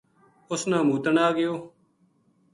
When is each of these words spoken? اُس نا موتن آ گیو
اُس 0.51 0.61
نا 0.69 0.77
موتن 0.87 1.17
آ 1.25 1.27
گیو 1.35 1.53